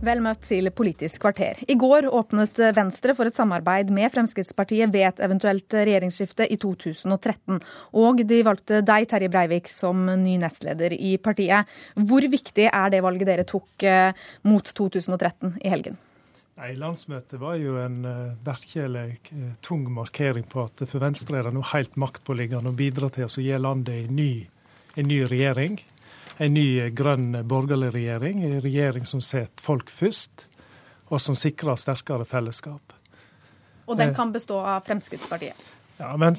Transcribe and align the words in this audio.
Vel 0.00 0.22
møtt 0.24 0.46
til 0.48 0.70
Politisk 0.72 1.20
kvarter. 1.26 1.58
I 1.68 1.74
går 1.76 2.06
åpnet 2.08 2.56
Venstre 2.72 3.12
for 3.16 3.28
et 3.28 3.36
samarbeid 3.36 3.90
med 3.92 4.08
Fremskrittspartiet 4.14 4.88
ved 4.94 5.04
et 5.10 5.18
eventuelt 5.26 5.76
regjeringsskifte 5.76 6.46
i 6.48 6.56
2013. 6.56 7.58
Og 8.00 8.22
de 8.24 8.38
valgte 8.46 8.80
deg, 8.80 9.04
Terje 9.10 9.28
Breivik, 9.28 9.68
som 9.68 10.08
ny 10.22 10.38
nestleder 10.40 10.94
i 10.96 11.18
partiet. 11.20 11.68
Hvor 12.00 12.24
viktig 12.32 12.70
er 12.70 12.94
det 12.94 13.02
valget 13.04 13.28
dere 13.28 13.44
tok 13.44 13.84
eh, 13.84 14.16
mot 14.48 14.64
2013 14.64 15.60
i 15.60 15.74
helgen? 15.74 16.00
Nei, 16.56 16.72
Landsmøtet 16.80 17.36
var 17.40 17.60
jo 17.60 17.76
en 17.80 18.00
uh, 18.04 18.32
virkelig 18.44 19.20
uh, 19.32 19.52
tung 19.64 19.84
markering 19.92 20.48
på 20.48 20.64
at 20.64 20.80
for 20.86 21.04
Venstre 21.04 21.42
er 21.42 21.48
det 21.48 21.56
nå 21.56 21.66
helt 21.74 22.00
maktpåliggende 22.00 22.72
å 22.72 22.76
bidra 22.76 23.12
til 23.12 23.28
å 23.28 23.44
gi 23.44 23.60
landet 23.60 24.06
en 24.06 24.16
ny, 24.16 24.32
en 24.96 25.12
ny 25.12 25.22
regjering 25.28 25.76
en 26.40 26.54
ny 26.56 26.90
grønn 26.96 27.34
borgerlig 27.48 27.92
regjering. 27.94 28.44
En 28.46 28.62
regjering 28.64 29.04
som 29.08 29.20
setter 29.24 29.64
folk 29.64 29.90
først, 29.92 30.46
og 31.10 31.20
som 31.20 31.36
sikrer 31.36 31.76
sterkere 31.80 32.24
fellesskap. 32.28 32.94
Og 33.90 33.98
den 33.98 34.14
kan 34.14 34.32
bestå 34.32 34.60
av 34.62 34.86
Fremskrittspartiet? 34.86 35.68
Ja, 36.00 36.14
men 36.16 36.36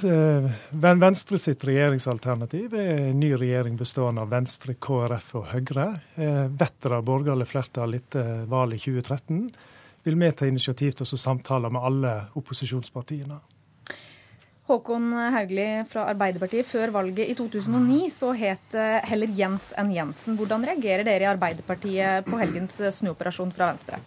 Venstre 1.03 1.37
sitt 1.37 1.61
regjeringsalternativ 1.67 2.73
er 2.73 3.11
en 3.11 3.19
ny 3.21 3.35
regjering 3.37 3.75
bestående 3.77 4.23
av 4.23 4.31
Venstre, 4.31 4.73
KrF 4.73 5.35
og 5.37 5.51
Høyre. 5.51 5.85
Eh, 6.15 6.47
Vetter 6.49 6.95
av 6.97 7.05
borgerlig 7.05 7.45
flertall 7.51 7.99
etter 7.99 8.47
valget 8.49 8.87
i 8.87 8.95
2013 8.95 9.43
vil 10.03 10.17
vi 10.17 10.31
ta 10.33 10.47
initiativ 10.49 10.95
til 10.97 11.05
å 11.05 11.19
samtale 11.19 11.69
med 11.69 11.85
alle 11.91 12.13
opposisjonspartiene. 12.39 13.37
Håkon 14.71 15.11
Haugli 15.35 15.67
fra 15.89 16.07
Arbeiderpartiet. 16.13 16.67
Før 16.67 16.93
valget 16.95 17.29
i 17.29 17.35
2009 17.37 18.07
så 18.13 18.31
het 18.37 18.71
det 18.71 18.89
heller 19.11 19.35
Jens 19.35 19.71
enn 19.77 19.91
Jensen. 19.93 20.39
Hvordan 20.39 20.65
reagerer 20.67 21.03
dere 21.07 21.27
i 21.27 21.31
Arbeiderpartiet 21.31 22.27
på 22.29 22.39
helgens 22.39 22.79
snuoperasjon 22.99 23.51
fra 23.55 23.73
Venstre? 23.73 23.99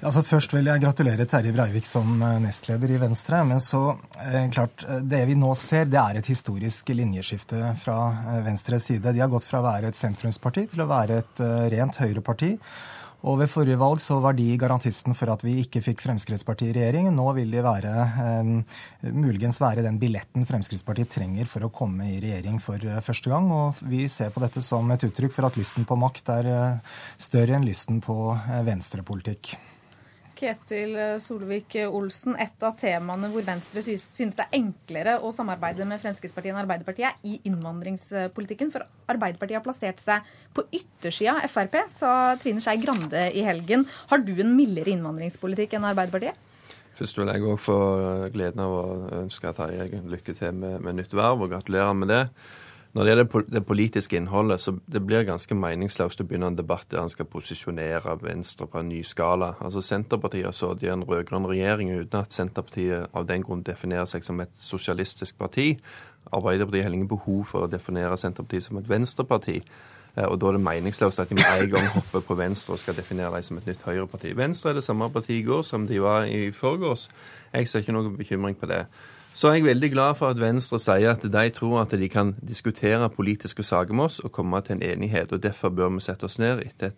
Altså 0.00 0.22
Først 0.24 0.54
vil 0.54 0.68
jeg 0.70 0.80
gratulere 0.80 1.26
Terje 1.28 1.52
Breivik 1.52 1.84
som 1.84 2.22
eh, 2.24 2.38
nestleder 2.40 2.94
i 2.94 3.00
Venstre. 3.02 3.42
Men 3.44 3.60
så, 3.60 3.98
eh, 4.24 4.46
klart, 4.52 4.84
eh, 4.88 5.02
det 5.04 5.26
vi 5.28 5.36
nå 5.36 5.50
ser, 5.58 5.90
det 5.92 6.00
er 6.00 6.20
et 6.20 6.30
historisk 6.30 6.88
linjeskifte 6.94 7.74
fra 7.82 7.98
Venstres 8.46 8.88
side. 8.88 9.12
De 9.12 9.20
har 9.20 9.28
gått 9.32 9.44
fra 9.44 9.60
å 9.60 9.66
være 9.66 9.92
et 9.92 9.98
sentrumsparti 9.98 10.70
til 10.72 10.86
å 10.86 10.88
være 10.88 11.20
et 11.20 11.44
rent 11.76 12.00
høyreparti. 12.00 12.54
Og 13.20 13.36
ved 13.42 13.50
forrige 13.52 13.76
valg 13.80 14.00
så 14.00 14.16
var 14.24 14.32
de 14.36 14.46
garantisten 14.60 15.12
for 15.16 15.28
at 15.32 15.42
vi 15.44 15.58
ikke 15.60 15.82
fikk 15.84 16.00
Fremskrittspartiet 16.06 16.72
i 16.72 16.76
regjering. 16.78 17.10
Nå 17.12 17.26
vil 17.36 17.50
de 17.52 17.64
være, 17.64 17.92
eh, 18.24 19.10
muligens 19.12 19.60
være 19.60 19.84
den 19.84 19.98
billetten 20.00 20.46
Fremskrittspartiet 20.48 21.12
trenger 21.12 21.44
for 21.44 21.66
å 21.66 21.72
komme 21.72 22.08
i 22.08 22.20
regjering 22.20 22.58
for 22.60 22.80
eh, 22.80 23.00
første 23.04 23.28
gang. 23.32 23.50
Og 23.52 23.82
vi 23.82 24.06
ser 24.08 24.32
på 24.32 24.40
dette 24.40 24.62
som 24.64 24.88
et 24.90 25.04
uttrykk 25.04 25.36
for 25.36 25.50
at 25.50 25.58
lysten 25.60 25.84
på 25.84 25.98
makt 26.00 26.32
er 26.38 26.48
eh, 26.48 26.94
større 27.20 27.58
enn 27.58 27.68
lysten 27.68 28.00
på 28.00 28.16
eh, 28.32 28.62
venstrepolitikk. 28.64 29.56
Ketil 30.40 30.96
Solvik-Olsen, 31.20 32.36
et 32.40 32.64
av 32.64 32.76
temaene 32.80 33.28
hvor 33.32 33.44
Venstre 33.44 33.82
synes 33.84 34.38
det 34.38 34.46
er 34.46 34.56
enklere 34.56 35.18
å 35.20 35.32
samarbeide 35.36 35.84
med 35.88 36.00
Fremskrittspartiet 36.00 36.54
enn 36.54 36.62
Arbeiderpartiet, 36.62 37.12
er 37.12 37.28
i 37.28 37.40
innvandringspolitikken. 37.50 38.72
For 38.72 38.86
Arbeiderpartiet 39.12 39.58
har 39.58 39.66
plassert 39.66 40.00
seg 40.00 40.24
på 40.56 40.64
yttersida 40.72 41.36
Frp, 41.50 41.76
sa 41.92 42.12
Trine 42.40 42.64
Skei 42.64 42.80
Grande 42.80 43.26
i 43.36 43.44
helgen. 43.44 43.84
Har 44.08 44.24
du 44.24 44.32
en 44.38 44.56
mildere 44.56 44.94
innvandringspolitikk 44.94 45.76
enn 45.76 45.90
Arbeiderpartiet? 45.90 46.46
Først 46.96 47.20
vil 47.20 47.30
jeg 47.30 47.44
òg 47.46 47.60
få 47.62 47.76
gleden 48.34 48.64
av 48.64 48.72
å 48.74 48.82
ønske 49.22 49.52
Terje 49.56 50.02
lykke 50.10 50.34
til 50.36 50.56
med, 50.56 50.80
med 50.84 50.98
nytt 50.98 51.14
verv, 51.16 51.44
og 51.44 51.52
gratulerer 51.52 51.94
med 51.96 52.10
det. 52.12 52.24
Når 52.92 53.04
det 53.04 53.10
gjelder 53.12 53.42
det 53.54 53.60
politiske 53.66 54.16
innholdet, 54.18 54.60
så 54.60 54.72
det 54.90 55.00
blir 55.06 55.22
ganske 55.22 55.54
meningsløst 55.54 56.20
å 56.20 56.24
begynne 56.26 56.48
en 56.50 56.56
debatt 56.58 56.88
der 56.90 57.04
han 57.04 57.12
skal 57.12 57.28
posisjonere 57.30 58.16
Venstre 58.18 58.66
på 58.66 58.80
en 58.80 58.88
ny 58.90 59.04
skala. 59.06 59.52
Altså 59.62 59.82
Senterpartiet 59.84 60.48
har 60.48 60.56
sittet 60.56 60.88
i 60.88 60.90
en 60.90 61.04
rød-grønn 61.06 61.46
regjering 61.46 61.92
uten 61.94 62.18
at 62.18 62.34
Senterpartiet 62.34 63.14
av 63.14 63.28
den 63.28 63.46
grunn 63.46 63.62
definerer 63.62 64.10
seg 64.10 64.26
som 64.26 64.42
et 64.42 64.50
sosialistisk 64.58 65.38
parti. 65.38 65.76
Arbeiderpartiet 66.34 66.88
har 66.88 66.98
ingen 66.98 67.12
behov 67.12 67.44
for 67.52 67.68
å 67.68 67.70
definere 67.70 68.18
Senterpartiet 68.18 68.66
som 68.66 68.82
et 68.82 68.90
venstreparti. 68.90 69.60
Eh, 70.16 70.26
og 70.26 70.40
da 70.40 70.50
er 70.50 70.58
det 70.58 70.64
meningsløst 70.66 71.22
at 71.22 71.30
de 71.30 71.38
med 71.38 71.46
en 71.46 71.70
gang 71.76 71.86
hopper 71.94 72.26
på 72.26 72.38
Venstre 72.42 72.74
og 72.74 72.82
skal 72.82 72.98
definere 72.98 73.30
dem 73.36 73.46
som 73.46 73.62
et 73.62 73.70
nytt 73.70 73.86
høyreparti. 73.86 74.34
Venstre 74.36 74.74
er 74.74 74.80
det 74.80 74.84
samme 74.84 75.12
partiet 75.14 75.44
i 75.44 75.46
går 75.46 75.62
som 75.62 75.86
de 75.86 76.02
var 76.02 76.26
i 76.26 76.50
forgårs. 76.50 77.06
Jeg 77.54 77.68
ser 77.70 77.84
ikke 77.84 77.94
noen 77.94 78.18
bekymring 78.18 78.58
på 78.58 78.66
det. 78.70 78.84
Så 79.34 79.48
er 79.48 79.54
jeg 79.54 79.64
veldig 79.64 79.90
glad 79.92 80.16
for 80.18 80.32
at 80.34 80.40
Venstre 80.40 80.78
sier 80.82 81.14
at 81.14 81.22
de 81.22 81.44
tror 81.54 81.80
at 81.84 81.92
de 81.96 82.08
kan 82.10 82.34
diskutere 82.42 83.08
politiske 83.14 83.62
saker 83.62 83.94
med 83.94 84.10
oss 84.10 84.18
og 84.20 84.32
komme 84.32 84.60
til 84.66 84.76
en 84.76 84.82
enighet. 84.82 85.32
og 85.32 85.42
Derfor 85.42 85.70
bør 85.70 85.94
vi 85.94 86.00
sette 86.04 86.26
oss 86.26 86.38
ned 86.38 86.64
etter, 86.66 86.90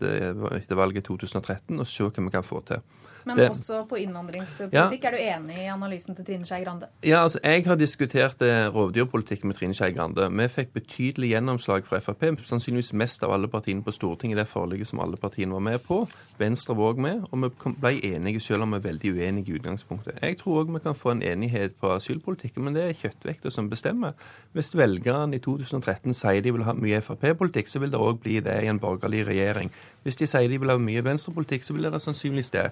etter 0.57 0.79
valget 0.79 1.05
2013 1.05 1.79
og 1.79 1.87
se 1.87 2.09
hva 2.09 2.25
vi 2.25 2.33
kan 2.33 2.47
få 2.47 2.63
til. 2.67 2.81
Men 3.25 3.39
det, 3.39 3.49
også 3.51 3.83
på 3.89 3.99
innvandringspolitikk. 4.03 5.05
Ja. 5.05 5.11
Er 5.11 5.15
du 5.15 5.21
enig 5.21 5.59
i 5.63 5.69
analysen 5.71 6.17
til 6.19 6.27
Trine 6.27 6.47
Skei 6.49 6.63
Grande? 6.65 6.89
Ja, 7.07 7.23
altså, 7.23 7.39
Jeg 7.45 7.67
har 7.67 7.77
diskutert 7.77 8.43
eh, 8.43 8.67
rovdyrpolitikk 8.75 9.45
med 9.45 9.57
Trine 9.59 9.75
Skei 9.75 9.93
Grande. 9.95 10.29
Vi 10.31 10.49
fikk 10.49 10.73
betydelig 10.75 11.33
gjennomslag 11.35 11.87
fra 11.87 12.01
Frp, 12.03 12.25
sannsynligvis 12.47 12.93
mest 12.99 13.23
av 13.23 13.35
alle 13.37 13.49
partiene 13.49 13.85
på 13.85 13.95
Stortinget 13.95 14.37
i 14.37 14.41
det 14.41 14.49
forliket 14.51 14.91
som 14.91 15.01
alle 15.05 15.17
partiene 15.21 15.55
var 15.55 15.65
med 15.69 15.85
på. 15.87 16.03
Venstre 16.41 16.77
var 16.79 16.93
òg 16.93 17.03
med, 17.03 17.23
og 17.31 17.45
vi 17.45 17.75
ble 17.83 17.95
enige 18.13 18.41
selv 18.43 18.67
om 18.67 18.75
vi 18.75 18.81
er 18.81 18.87
veldig 18.89 19.15
uenige 19.15 19.53
i 19.53 19.59
utgangspunktet. 19.61 20.19
Jeg 20.23 20.39
tror 20.41 20.63
òg 20.63 20.75
vi 20.75 20.83
kan 20.85 20.99
få 20.99 21.15
en 21.15 21.23
enighet 21.23 21.77
på 21.81 21.93
asylpolitikken, 21.95 22.65
men 22.65 22.77
det 22.77 22.89
er 22.89 22.99
kjøttvekta 22.99 23.51
som 23.51 23.71
bestemmer. 23.71 24.19
Hvis 24.53 24.75
velgerne 24.77 25.37
i 25.37 25.43
2013 25.43 26.15
sier 26.17 26.43
de 26.43 26.53
vil 26.53 26.67
ha 26.67 26.75
mye 26.77 27.01
Frp-politikk, 27.05 27.69
så 27.69 27.83
vil 27.83 27.93
det 27.93 28.01
òg 28.01 28.21
bli 28.25 28.41
det 28.45 28.59
i 28.65 28.71
en 28.71 28.81
borgerlig 28.83 29.27
regjering. 29.29 29.71
Hvis 30.03 30.19
de 30.19 30.27
sier 30.27 30.51
de 30.51 30.59
vil 30.59 30.73
ha 30.73 30.79
mye 30.81 31.05
venstrepolitikk, 31.05 31.65
så 31.65 31.77
vil 31.77 31.89
det 31.89 32.03
sannsynligvis 32.03 32.51
det. 32.55 32.71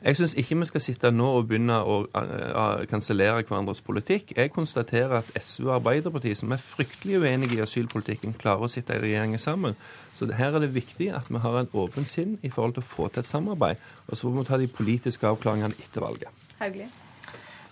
Jeg 0.00 0.16
syns 0.16 0.32
ikke 0.40 0.56
vi 0.56 0.66
skal 0.70 0.80
sitte 0.80 1.10
nå 1.12 1.26
og 1.36 1.48
begynne 1.50 1.74
å 1.84 1.96
uh, 2.08 2.84
kansellere 2.88 3.42
hverandres 3.44 3.82
politikk. 3.84 4.32
Jeg 4.36 4.52
konstaterer 4.54 5.18
at 5.18 5.28
SV 5.36 5.66
og 5.66 5.74
Arbeiderpartiet, 5.74 6.40
som 6.40 6.54
er 6.56 6.62
fryktelig 6.62 7.20
uenige 7.20 7.58
i 7.58 7.60
asylpolitikken, 7.60 8.32
klarer 8.40 8.64
å 8.64 8.72
sitte 8.72 8.96
i 8.96 9.02
regjering 9.04 9.36
sammen. 9.40 9.76
Så 10.16 10.30
her 10.36 10.56
er 10.56 10.64
det 10.64 10.72
viktig 10.72 11.10
at 11.16 11.28
vi 11.28 11.44
har 11.44 11.60
en 11.60 11.70
åpen 11.76 12.08
sinn 12.08 12.38
i 12.40 12.52
forhold 12.52 12.78
til 12.78 12.86
å 12.86 12.90
få 12.94 13.10
til 13.12 13.20
et 13.20 13.28
samarbeid. 13.28 13.84
Og 14.08 14.16
så 14.16 14.32
må 14.32 14.40
vi 14.40 14.48
ta 14.48 14.60
de 14.60 14.72
politiske 14.72 15.28
avklaringene 15.28 15.76
etter 15.84 16.04
valget. 16.04 16.48
Hauglie. 16.60 16.88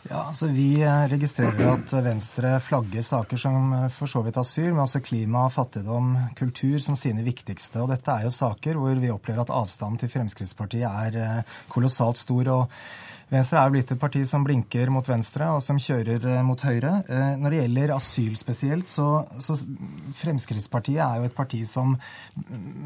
Ja, 0.09 0.23
altså 0.31 0.47
Vi 0.49 0.79
eh, 0.81 1.03
registrerer 1.11 1.67
at 1.69 1.93
Venstre 2.01 2.55
flagger 2.65 3.05
saker 3.05 3.41
som 3.41 3.73
eh, 3.77 3.89
for 3.93 4.09
så 4.09 4.23
vidt 4.25 4.39
asyl, 4.41 4.71
men 4.71 4.87
også 4.87 5.03
klima, 5.05 5.43
fattigdom, 5.53 6.15
kultur 6.39 6.79
som 6.81 6.97
sine 6.97 7.21
viktigste. 7.27 7.83
Og 7.83 7.91
Dette 7.93 8.15
er 8.15 8.25
jo 8.25 8.33
saker 8.33 8.81
hvor 8.81 8.97
vi 8.97 9.13
opplever 9.13 9.45
at 9.45 9.53
avstanden 9.53 10.01
til 10.01 10.13
Fremskrittspartiet 10.15 10.89
er 10.89 11.21
eh, 11.21 11.59
kolossalt 11.69 12.23
stor. 12.23 12.49
og 12.55 12.81
Venstre 13.29 13.61
er 13.61 13.73
blitt 13.73 13.91
et 13.93 14.01
parti 14.01 14.23
som 14.25 14.45
blinker 14.45 14.89
mot 14.89 15.05
venstre, 15.05 15.51
og 15.53 15.61
som 15.61 15.77
kjører 15.77 16.23
eh, 16.31 16.45
mot 16.47 16.63
høyre. 16.65 16.95
Eh, 17.13 17.35
når 17.37 17.53
det 17.53 17.59
gjelder 17.59 17.91
asyl 17.93 18.39
spesielt, 18.41 18.89
så, 18.89 19.09
så 19.45 19.57
Fremskrittspartiet 20.17 21.03
er 21.05 21.19
jo 21.21 21.29
et 21.29 21.37
parti 21.37 21.61
som 21.69 21.93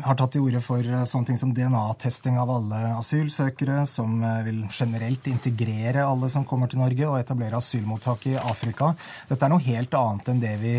har 0.02 0.18
tatt 0.18 0.34
til 0.34 0.48
orde 0.48 0.62
for 0.64 0.82
eh, 0.82 1.04
sånne 1.06 1.30
ting 1.30 1.38
som 1.38 1.52
DNA-testing 1.54 2.40
av 2.42 2.50
alle 2.56 2.80
asylsøkere, 2.96 3.84
som 3.86 4.18
vil 4.42 4.64
generelt 4.66 5.30
integrere 5.30 6.08
alle 6.08 6.32
som 6.32 6.46
kommer 6.48 6.66
til 6.66 6.82
Norge, 6.82 7.06
og 7.06 7.20
etablere 7.20 7.62
asylmottak 7.62 8.26
i 8.32 8.34
Afrika. 8.42 8.90
Dette 9.30 9.46
er 9.46 9.54
noe 9.54 9.62
helt 9.62 9.94
annet 9.94 10.32
enn 10.32 10.42
det 10.42 10.56
vi 10.58 10.74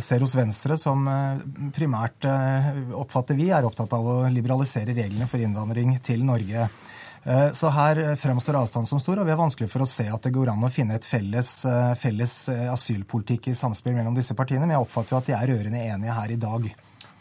ser 0.00 0.24
hos 0.24 0.32
Venstre, 0.36 0.78
som 0.80 1.04
primært 1.76 2.24
oppfatter 2.96 3.36
vi 3.36 3.50
er 3.52 3.68
opptatt 3.68 3.92
av 3.92 4.08
å 4.08 4.18
liberalisere 4.32 4.96
reglene 4.96 5.28
for 5.28 5.44
innvandring 5.44 5.98
til 6.04 6.24
Norge. 6.24 6.70
Eh, 7.24 7.52
så 7.52 7.68
her 7.72 8.16
fremstår 8.16 8.54
avstanden 8.54 8.86
som 8.86 9.00
stor, 9.00 9.18
og 9.18 9.24
vi 9.24 9.32
har 9.32 9.40
vanskelig 9.40 9.70
for 9.72 9.84
å 9.84 9.88
se 9.88 10.04
at 10.12 10.26
det 10.26 10.32
går 10.34 10.50
an 10.52 10.64
å 10.66 10.72
finne 10.72 10.98
et 10.98 11.06
felles, 11.08 11.52
eh, 11.64 11.94
felles 11.96 12.34
eh, 12.52 12.66
asylpolitikk 12.72 13.48
i 13.48 13.56
samspill 13.56 13.96
mellom 13.96 14.16
disse 14.16 14.36
partiene. 14.36 14.66
Men 14.66 14.76
jeg 14.76 14.84
oppfatter 14.84 15.16
jo 15.16 15.20
at 15.22 15.30
de 15.30 15.36
er 15.38 15.52
rørende 15.54 15.80
enige 15.80 16.18
her 16.18 16.34
i 16.34 16.36
dag. 16.42 16.68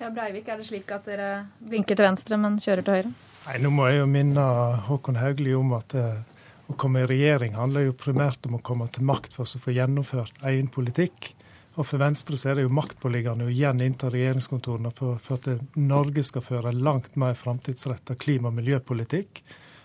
Ja, 0.02 0.10
Breivik, 0.12 0.50
er 0.52 0.60
det 0.60 0.68
slik 0.68 0.92
at 0.92 1.08
dere 1.08 1.30
blinker 1.64 1.96
til 1.96 2.04
venstre, 2.10 2.40
men 2.42 2.60
kjører 2.60 2.84
til 2.84 2.98
høyre? 3.00 3.14
Nei, 3.46 3.58
Nå 3.64 3.72
må 3.72 3.88
jeg 3.88 4.02
jo 4.02 4.12
minne 4.12 4.44
Håkon 4.90 5.20
Haugli 5.20 5.56
om 5.56 5.72
at 5.78 5.96
å 5.96 6.76
komme 6.80 7.04
i 7.04 7.08
regjering 7.08 7.56
handler 7.56 7.88
jo 7.88 7.96
primært 7.96 8.44
om 8.48 8.58
å 8.58 8.64
komme 8.64 8.90
til 8.92 9.08
makt 9.08 9.36
for 9.36 9.48
å 9.48 9.64
få 9.64 9.72
gjennomført 9.76 10.44
egen 10.52 10.68
politikk. 10.72 11.32
Og 11.76 11.88
For 11.88 12.00
Venstre 12.00 12.38
så 12.38 12.52
er 12.52 12.60
det 12.60 12.68
jo 12.68 12.76
maktpåliggende 12.76 13.48
å 13.48 13.52
igjen 13.52 13.82
innta 13.82 14.12
regjeringskontorene 14.14 14.92
for, 14.96 15.18
for 15.24 15.40
at 15.40 15.76
Norge 15.80 16.24
skal 16.28 16.44
føre 16.46 16.76
langt 16.76 17.16
mer 17.20 17.36
framtidsretta 17.40 18.20
klima- 18.20 18.52
og 18.52 18.60
miljøpolitikk 18.60 19.42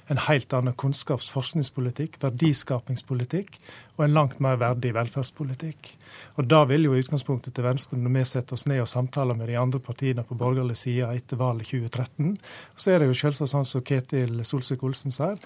en 0.09 0.21
helt 0.25 0.53
annen 0.53 0.75
kunnskaps- 0.75 1.31
forskningspolitikk, 1.33 2.17
verdiskapingspolitikk 2.23 3.59
og 3.97 4.05
en 4.05 4.15
langt 4.17 4.39
mer 4.41 4.57
verdig 4.61 4.95
velferdspolitikk. 4.97 5.91
Og 6.39 6.49
Da 6.49 6.65
vil 6.65 6.85
jo 6.87 6.97
utgangspunktet 6.97 7.55
til 7.55 7.65
Venstre, 7.65 7.99
når 7.99 8.15
vi 8.15 8.25
setter 8.25 8.57
oss 8.57 8.67
ned 8.67 8.81
og 8.81 8.89
samtaler 8.89 9.37
med 9.37 9.49
de 9.49 9.59
andre 9.59 9.81
partiene 9.81 10.25
på 10.25 10.39
borgerlig 10.39 10.77
side 10.77 11.09
etter 11.15 11.37
valget 11.37 11.67
2013, 11.67 12.39
så 12.77 12.91
er 12.91 12.99
det 12.99 13.09
jo 13.11 13.19
selvsagt 13.21 13.53
sånn 13.53 13.69
som 13.69 13.83
Ketil 13.83 14.45
Solsvik-Olsen 14.45 15.13
sier, 15.13 15.37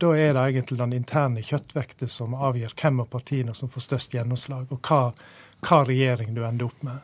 da 0.00 0.12
er 0.14 0.34
det 0.36 0.42
egentlig 0.42 0.78
den 0.78 0.92
interne 0.92 1.42
kjøttvekta 1.42 2.06
som 2.06 2.34
avgjør 2.34 2.76
hvem 2.78 3.00
av 3.00 3.10
partiene 3.10 3.54
som 3.54 3.68
får 3.68 3.88
størst 3.88 4.14
gjennomslag, 4.14 4.70
og 4.70 4.80
hva, 4.86 5.12
hva 5.66 5.82
regjering 5.88 6.34
du 6.34 6.44
ender 6.46 6.70
opp 6.70 6.86
med. 6.86 7.00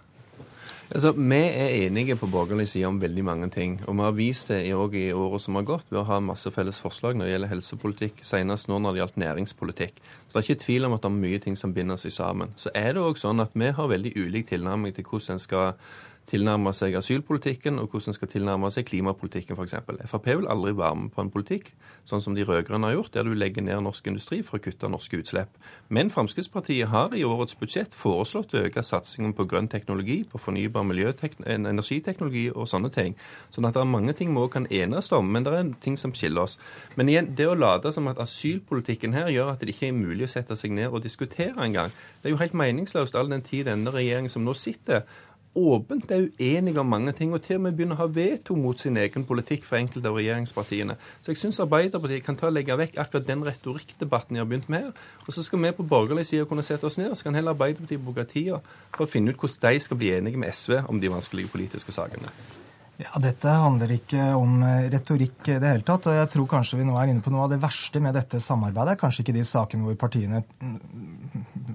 Altså, 0.90 1.12
Vi 1.12 1.34
er 1.36 1.68
enige 1.86 2.16
på 2.16 2.26
borgerlig 2.26 2.68
side 2.68 2.86
om 2.86 3.00
veldig 3.00 3.24
mange 3.24 3.50
ting. 3.50 3.80
Og 3.86 3.94
vi 3.94 4.02
har 4.02 4.12
vist 4.16 4.48
det 4.48 4.72
òg 4.72 4.94
i 4.94 5.12
året 5.12 5.42
som 5.44 5.54
har 5.54 5.62
gått, 5.68 5.84
ved 5.90 6.00
å 6.00 6.06
ha 6.08 6.20
masse 6.20 6.50
felles 6.50 6.80
forslag 6.80 7.16
når 7.16 7.26
det 7.26 7.32
gjelder 7.34 7.52
helsepolitikk, 7.52 8.22
senest 8.24 8.68
nå 8.68 8.78
når 8.78 8.92
det 8.92 9.02
gjaldt 9.02 9.20
næringspolitikk. 9.20 10.00
Så 10.00 10.32
det 10.32 10.40
er 10.40 10.48
ikke 10.48 10.64
tvil 10.64 10.88
om 10.88 10.96
at 10.96 11.02
det 11.02 11.10
er 11.10 11.20
mye 11.20 11.38
ting 11.44 11.56
som 11.56 11.74
binder 11.76 12.00
seg 12.00 12.12
sammen. 12.16 12.56
Så 12.56 12.72
er 12.74 12.94
det 12.94 13.04
òg 13.04 13.20
sånn 13.20 13.44
at 13.44 13.52
vi 13.52 13.68
har 13.68 13.92
veldig 13.92 14.14
ulik 14.16 14.48
tilnærming 14.48 14.96
til 14.96 15.04
hvordan 15.04 15.36
en 15.36 15.44
skal 15.44 15.74
tilnærme 16.28 16.72
seg 16.76 16.96
asylpolitikken, 16.98 17.78
og 17.80 17.88
hvordan 17.88 18.12
en 18.12 18.16
skal 18.16 18.30
tilnærme 18.32 18.70
seg 18.72 18.86
klimapolitikken 18.88 19.56
f.eks. 19.56 19.76
Frp 20.10 20.28
vil 20.28 20.50
aldri 20.50 20.74
være 20.76 21.02
med 21.02 21.12
på 21.14 21.24
en 21.24 21.32
politikk 21.32 21.72
sånn 22.08 22.22
som 22.24 22.36
de 22.36 22.44
rød-grønne 22.46 22.90
har 22.90 22.96
gjort, 22.96 23.12
der 23.16 23.26
du 23.26 23.34
legger 23.36 23.64
ned 23.64 23.82
norsk 23.84 24.10
industri 24.10 24.40
for 24.44 24.58
å 24.58 24.64
kutte 24.64 24.90
norske 24.92 25.20
utslipp. 25.20 25.56
Men 25.92 26.12
Fremskrittspartiet 26.12 26.92
har 26.92 27.16
i 27.16 27.24
årets 27.26 27.56
budsjett 27.58 27.96
foreslått 27.96 28.54
å 28.54 28.64
øke 28.68 28.84
satsingen 28.84 29.34
på 29.36 29.48
grønn 29.48 29.70
teknologi, 29.72 30.22
på 30.28 30.40
fornybar 30.40 30.77
energiteknologi 30.78 32.48
og 32.54 32.68
sånne 32.70 32.90
ting. 32.94 33.16
Sånn 33.54 33.68
at 33.68 33.76
det 33.76 33.82
er 33.82 33.90
mange 33.90 34.14
ting 34.16 34.32
vi 34.34 34.42
òg 34.42 34.52
kan 34.54 34.68
enes 34.70 35.12
om, 35.16 35.28
men 35.32 35.46
det 35.46 35.54
er 35.54 35.72
ting 35.84 35.98
som 36.00 36.14
skiller 36.16 36.46
oss. 36.46 36.58
Men 36.96 37.10
igjen, 37.12 37.32
det 37.38 37.48
å 37.48 37.56
late 37.58 37.92
som 37.94 38.08
at 38.10 38.20
asylpolitikken 38.22 39.16
her 39.16 39.30
gjør 39.34 39.54
at 39.54 39.62
det 39.62 39.74
ikke 39.74 39.90
er 39.90 39.96
mulig 39.98 40.28
å 40.28 40.32
sette 40.34 40.56
seg 40.58 40.74
ned 40.76 40.92
og 40.92 41.04
diskutere 41.04 41.56
engang, 41.64 41.94
det 42.22 42.30
er 42.30 42.36
jo 42.36 42.42
helt 42.42 42.58
meningsløst 42.58 43.16
all 43.18 43.30
den 43.32 43.44
tid 43.46 43.68
denne 43.70 43.92
regjeringen 43.94 44.32
som 44.32 44.46
nå 44.46 44.54
sitter, 44.58 45.04
åpent 45.58 46.10
er 46.14 46.28
uenige 46.28 46.82
om 46.82 46.88
mange 46.88 47.12
ting, 47.16 47.32
og 47.34 47.42
til 47.44 47.58
og 47.58 47.64
med 47.66 47.76
begynner 47.78 47.98
å 47.98 48.04
ha 48.04 48.08
veto 48.12 48.56
mot 48.58 48.78
sin 48.80 48.96
egen 49.00 49.26
politikk 49.28 49.66
for 49.66 49.80
enkelte 49.80 50.10
av 50.10 50.18
regjeringspartiene. 50.20 50.98
Så 51.22 51.32
jeg 51.32 51.40
syns 51.42 51.60
Arbeiderpartiet 51.64 52.26
kan 52.26 52.38
ta 52.38 52.48
og 52.48 52.56
legge 52.56 52.76
vekk 52.78 53.00
akkurat 53.02 53.26
den 53.28 53.44
retorikkdebatten 53.46 54.38
de 54.38 54.42
har 54.42 54.48
begynt 54.50 54.70
med 54.72 54.88
her. 54.88 55.08
Og 55.26 55.34
så 55.34 55.44
skal 55.46 55.62
vi 55.64 55.74
på 55.78 55.88
borgerlig 55.88 56.28
side 56.30 56.46
kunne 56.50 56.66
sette 56.66 56.88
oss 56.88 57.00
ned, 57.00 57.10
og 57.12 57.18
så 57.18 57.28
kan 57.28 57.38
heller 57.38 57.56
Arbeiderpartiet 57.56 58.04
bruke 58.04 58.28
tida 58.30 58.62
for 58.94 59.06
å 59.06 59.10
finne 59.10 59.34
ut 59.34 59.42
hvordan 59.42 59.74
de 59.74 59.84
skal 59.88 60.00
bli 60.00 60.14
enige 60.16 60.40
med 60.40 60.54
SV 60.54 60.80
om 60.86 61.02
de 61.02 61.12
vanskelige 61.12 61.52
politiske 61.52 61.94
sakene. 61.94 62.32
Ja, 62.98 63.12
Dette 63.22 63.52
handler 63.54 63.92
ikke 63.94 64.24
om 64.34 64.56
eh, 64.66 64.88
retorikk 64.90 65.46
i 65.52 65.60
det 65.62 65.70
hele 65.70 65.86
tatt. 65.86 66.08
og 66.10 66.16
Jeg 66.16 66.30
tror 66.34 66.48
kanskje 66.50 66.80
vi 66.80 66.86
nå 66.88 66.96
er 66.98 67.12
inne 67.12 67.22
på 67.22 67.30
noe 67.30 67.44
av 67.46 67.52
det 67.52 67.60
verste 67.62 68.02
med 68.02 68.16
dette 68.18 68.40
samarbeidet. 68.42 68.96
Kanskje 68.98 69.22
ikke 69.22 69.36
de 69.36 69.44
sakene 69.46 69.86
hvor 69.86 69.94
partiene 70.00 70.40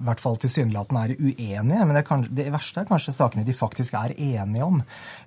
i 0.04 0.08
hvert 0.10 0.20
fall 0.20 0.36
tilsynelatende 0.36 1.02
er 1.06 1.14
uenige, 1.16 1.84
men 1.88 1.96
det, 1.96 2.04
kan, 2.04 2.24
det, 2.28 2.50
verste 2.52 2.82
er 2.82 2.88
kanskje 2.88 3.14
sakene 3.16 3.44
de 3.46 3.54
faktisk 3.56 3.96
er 3.96 4.12
enige 4.12 4.66
om. 4.66 4.82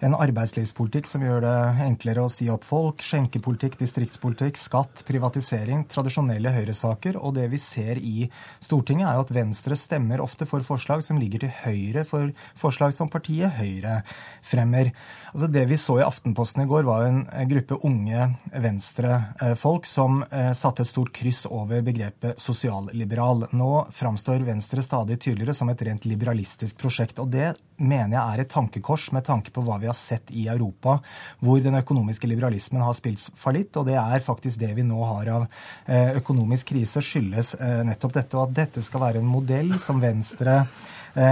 En 0.06 0.14
arbeidslivspolitikk 0.14 1.10
som 1.10 1.26
gjør 1.26 1.42
det 1.48 1.56
enklere 1.88 2.28
å 2.28 2.30
si 2.32 2.46
opp 2.54 2.66
folk, 2.68 3.02
skjenkepolitikk, 3.02 3.80
distriktspolitikk, 3.82 4.60
skatt, 4.62 5.02
privatisering, 5.08 5.88
tradisjonelle 5.90 6.54
høyresaker. 6.54 7.18
Og 7.18 7.34
det 7.40 7.48
vi 7.50 7.62
ser 7.62 7.98
i 7.98 8.30
Stortinget, 8.64 9.10
er 9.10 9.18
jo 9.18 9.26
at 9.26 9.34
Venstre 9.34 9.78
stemmer 9.80 10.22
ofte 10.22 10.46
for 10.50 10.66
forslag 10.66 11.02
som 11.06 11.18
ligger 11.22 11.48
til 11.48 11.56
høyre 11.64 12.06
for 12.08 12.30
forslag 12.58 12.94
som 12.94 13.10
partiet 13.10 13.58
Høyre 13.58 14.02
fremmer. 14.46 14.92
Altså 15.34 15.50
Det 15.50 15.66
vi 15.70 15.78
så 15.80 15.98
i 16.00 16.06
Aftenposten 16.06 16.64
i 16.64 16.70
går, 16.70 16.86
var 16.86 17.08
en 17.08 17.24
gruppe 17.50 17.80
unge 17.88 18.30
venstrefolk 18.54 19.90
som 19.90 20.22
eh, 20.30 20.52
satte 20.58 20.86
et 20.86 20.92
stort 20.92 21.14
kryss 21.16 21.46
over 21.50 21.82
begrepet 21.86 22.38
sosialliberal. 22.42 23.48
Nå 23.58 23.72
framstår 23.96 24.46
Venstre 24.48 24.67
Venstre 24.68 24.84
stadig 24.84 25.16
tydeligere 25.22 25.54
som 25.56 25.70
et 25.72 25.82
rent 25.82 26.04
liberalistisk 26.04 26.76
prosjekt. 26.82 27.22
Og 27.24 27.30
det 27.32 27.54
mener 27.80 28.18
jeg 28.18 28.34
er 28.34 28.42
et 28.44 28.50
tankekors 28.52 29.06
med 29.16 29.24
tanke 29.24 29.54
på 29.56 29.62
hva 29.64 29.78
vi 29.80 29.88
har 29.88 29.96
sett 29.96 30.28
i 30.36 30.50
Europa, 30.52 30.98
hvor 31.40 31.62
den 31.64 31.80
økonomiske 31.80 32.28
liberalismen 32.28 32.84
har 32.84 32.98
spilt 32.98 33.30
fallitt. 33.40 33.72
Og 33.80 33.88
det 33.88 33.96
er 33.96 34.26
faktisk 34.26 34.60
det 34.60 34.74
vi 34.76 34.84
nå 34.84 35.00
har 35.08 35.32
av 35.38 35.48
eh, 35.86 36.18
økonomisk 36.20 36.74
krise, 36.74 37.00
skyldes 37.00 37.54
eh, 37.62 37.80
nettopp 37.88 38.18
dette. 38.20 38.36
Og 38.36 38.50
at 38.50 38.58
dette 38.60 38.84
skal 38.84 39.06
være 39.06 39.24
en 39.24 39.32
modell 39.38 39.72
som 39.80 40.04
Venstre 40.04 40.66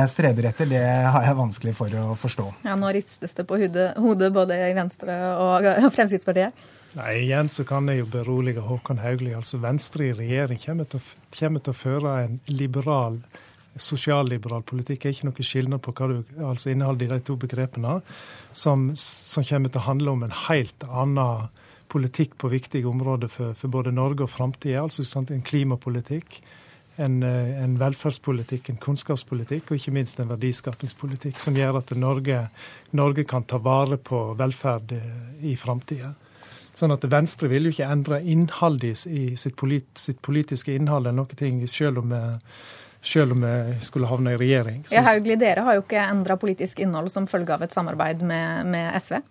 streber 0.09 0.47
etter, 0.49 0.69
det 0.69 0.81
har 0.81 1.25
jeg 1.27 1.37
vanskelig 1.37 1.75
for 1.77 1.93
å 2.01 2.15
forstå. 2.17 2.45
Ja, 2.65 2.73
Nå 2.79 2.89
ristes 2.95 3.35
det 3.37 3.45
på 3.45 3.59
hodet, 3.61 3.91
hodet 4.01 4.31
både 4.33 4.57
i 4.69 4.73
Venstre 4.77 5.17
og 5.37 5.67
Fremskrittspartiet. 5.95 6.65
Nei, 6.95 7.11
Igjen 7.25 7.49
så 7.51 7.65
kan 7.67 7.89
jeg 7.91 7.99
jo 7.99 8.05
berolige 8.07 8.63
Håkon 8.63 9.01
Haugli. 9.03 9.33
altså 9.35 9.59
Venstre 9.59 10.07
i 10.07 10.13
regjering 10.15 10.61
kommer 10.61 10.87
til, 10.87 11.01
å, 11.03 11.29
kommer 11.37 11.63
til 11.63 11.73
å 11.73 11.77
føre 11.77 12.13
en 12.23 12.39
liberal, 12.47 13.19
sosialliberal 13.75 14.63
politikk. 14.63 15.01
Det 15.03 15.09
er 15.09 15.17
ikke 15.17 15.29
noe 15.29 15.47
skilnad 15.49 15.83
på 15.83 15.93
hva 15.97 16.07
du, 16.13 16.17
altså 16.39 16.71
innholdet 16.71 17.09
i 17.09 17.11
de 17.11 17.19
to 17.27 17.35
begrepene, 17.41 17.97
som, 18.55 18.87
som, 18.95 19.43
kommer 19.43 19.73
til 19.73 19.83
å 19.83 19.87
handle 19.89 20.15
om 20.15 20.23
en 20.23 20.37
helt 20.45 20.87
annen 20.87 21.51
politikk 21.91 22.37
på 22.39 22.49
viktige 22.53 22.87
områder 22.87 23.29
for, 23.31 23.53
for 23.59 23.71
både 23.75 23.93
Norge 23.93 24.23
og 24.25 24.31
framtida. 24.31 24.85
Altså 24.87 25.03
sant, 25.03 25.35
en 25.35 25.43
klimapolitikk, 25.43 26.39
en, 27.01 27.21
en, 27.23 27.77
velferdspolitikk, 27.79 28.69
en 28.71 28.79
kunnskapspolitikk 28.81 29.71
og 29.71 29.79
ikke 29.79 29.93
minst 29.95 30.19
en 30.21 30.29
verdiskapingspolitikk 30.31 31.41
som 31.41 31.57
gjør 31.57 31.81
at 31.81 31.91
Norge, 31.99 32.45
Norge 32.95 33.25
kan 33.27 33.43
ta 33.43 33.59
vare 33.63 33.97
på 33.97 34.21
velferd 34.39 34.95
i 35.43 35.55
framtida. 35.59 36.13
Sånn 36.75 36.91
at 36.91 37.05
Venstre 37.07 37.47
vil 37.51 37.69
jo 37.69 37.75
ikke 37.75 37.87
endre 37.87 38.19
innholdet 38.19 39.05
i 39.07 39.27
sitt, 39.39 39.55
polit, 39.59 39.87
sitt 39.99 40.19
politiske 40.25 40.73
innhold 40.75 41.07
eller 41.07 41.15
noe 41.21 41.37
ting, 41.39 41.61
selv 41.71 42.01
om, 42.01 42.11
selv 42.99 43.37
om 43.37 43.45
vi 43.45 43.77
skulle 43.85 44.09
havne 44.11 44.35
i 44.35 44.39
regjering. 44.41 44.81
Så... 44.83 44.97
Ja, 44.97 45.05
Hauglie, 45.07 45.39
dere 45.39 45.63
har 45.63 45.77
jo 45.77 45.85
ikke 45.85 46.03
endra 46.03 46.35
politisk 46.41 46.83
innhold 46.83 47.07
som 47.13 47.29
følge 47.31 47.55
av 47.55 47.63
et 47.63 47.75
samarbeid 47.75 48.25
med, 48.27 48.67
med 48.75 48.91
SV? 48.99 49.21